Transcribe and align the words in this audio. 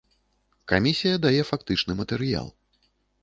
Камісія 0.71 1.15
дае 1.27 1.41
фактычны 1.51 1.93
матэрыял. 2.01 2.47